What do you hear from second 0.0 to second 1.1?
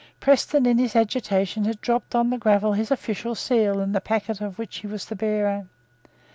Preston, in his